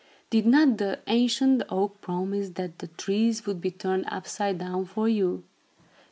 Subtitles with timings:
[0.31, 5.07] Did not the ancient oak promise that the trees would be turned upside down for
[5.07, 5.43] you?